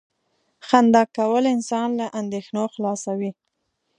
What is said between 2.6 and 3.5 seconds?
خلاصوي.